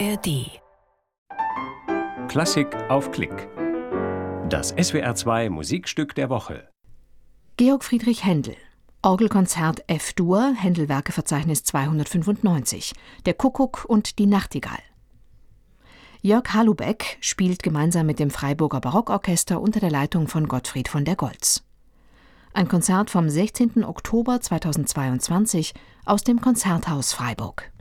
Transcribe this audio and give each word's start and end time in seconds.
ARD. 0.00 0.60
Klassik 2.28 2.74
auf 2.88 3.12
Klick. 3.12 3.48
Das 4.48 4.74
SWR2 4.74 5.50
Musikstück 5.50 6.14
der 6.16 6.30
Woche. 6.30 6.68
Georg 7.56 7.84
Friedrich 7.84 8.24
Händel. 8.24 8.56
Orgelkonzert 9.02 9.84
F-Dur, 9.86 10.54
Händel-Werkeverzeichnis 10.56 11.62
295. 11.64 12.94
Der 13.26 13.34
Kuckuck 13.34 13.84
und 13.84 14.18
die 14.18 14.26
Nachtigall. 14.26 14.80
Jörg 16.22 16.52
Halubeck 16.52 17.18
spielt 17.20 17.62
gemeinsam 17.62 18.06
mit 18.06 18.18
dem 18.18 18.30
Freiburger 18.30 18.80
Barockorchester 18.80 19.60
unter 19.60 19.78
der 19.78 19.90
Leitung 19.90 20.26
von 20.26 20.48
Gottfried 20.48 20.88
von 20.88 21.04
der 21.04 21.16
Goltz. 21.16 21.62
Ein 22.52 22.66
Konzert 22.66 23.10
vom 23.10 23.28
16. 23.28 23.84
Oktober 23.84 24.40
2022 24.40 25.74
aus 26.04 26.24
dem 26.24 26.40
Konzerthaus 26.40 27.12
Freiburg. 27.12 27.73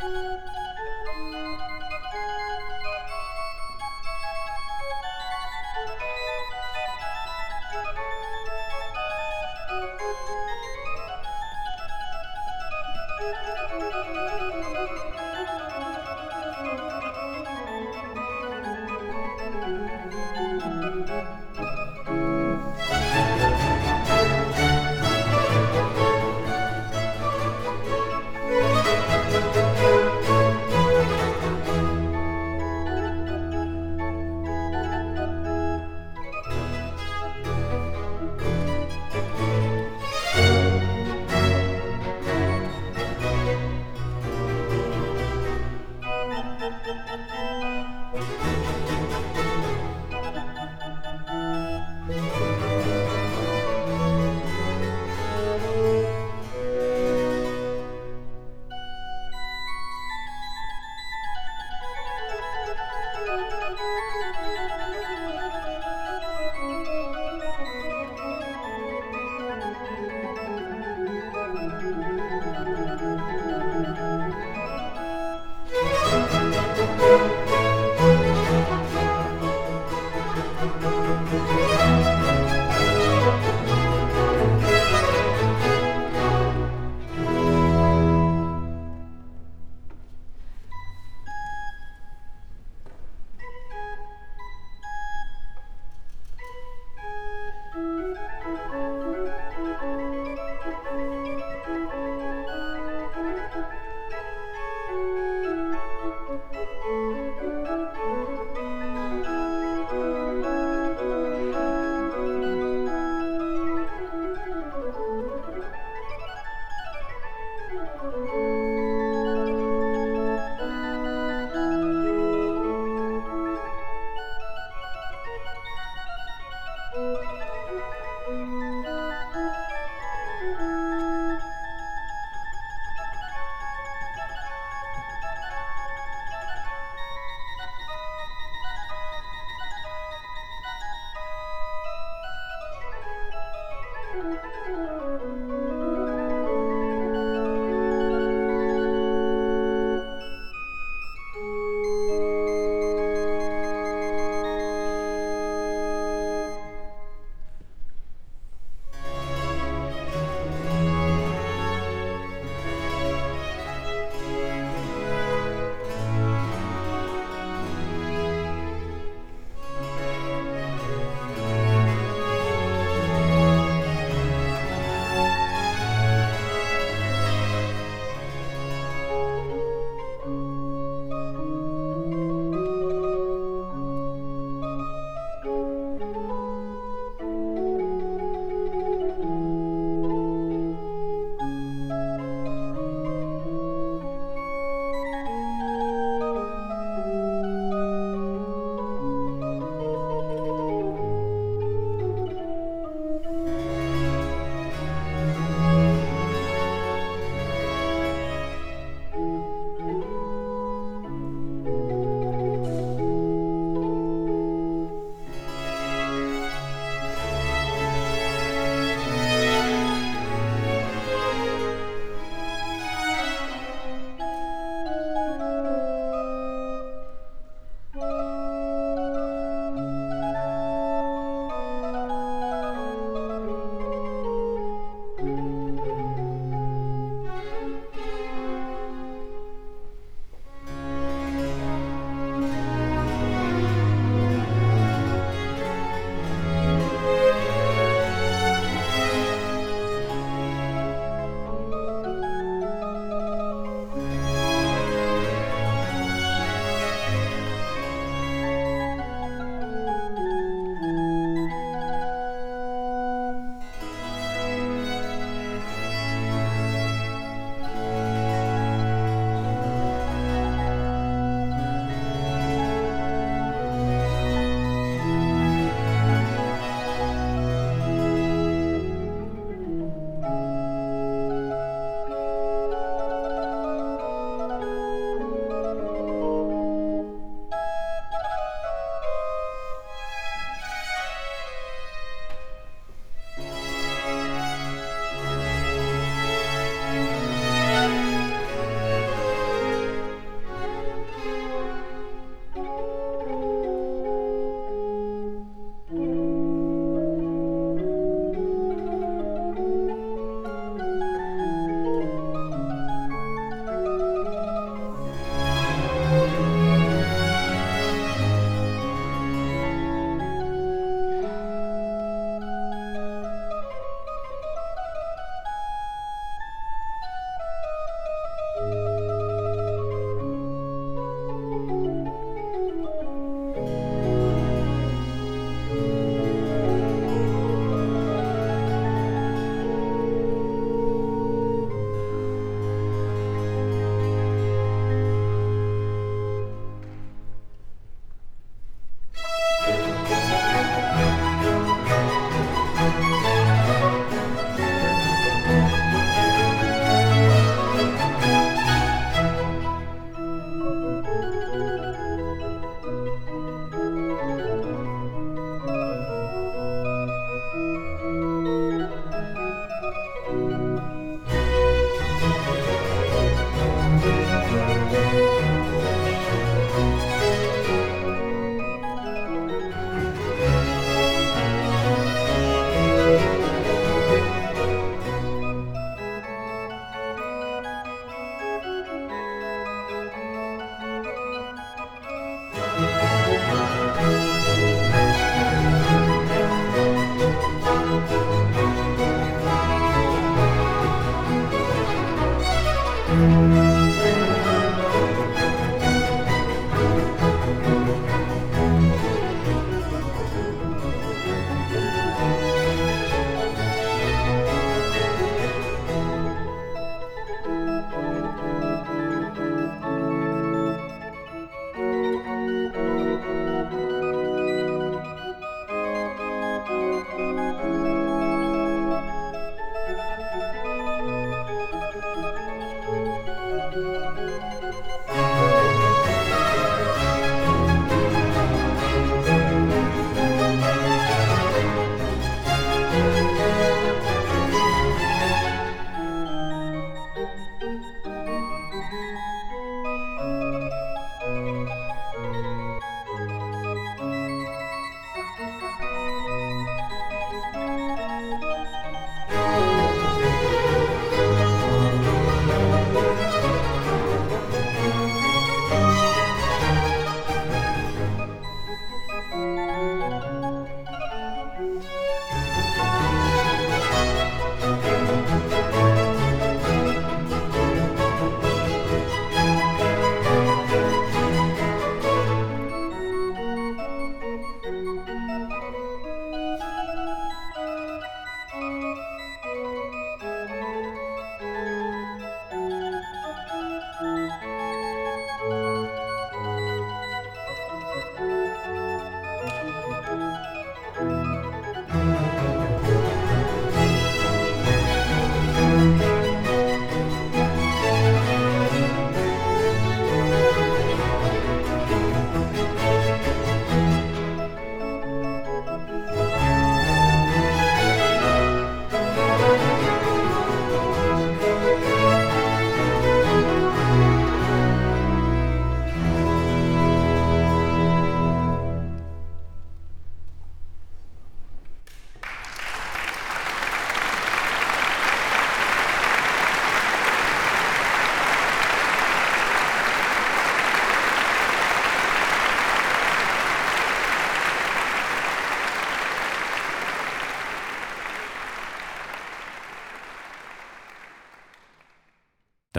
Música 0.00 0.33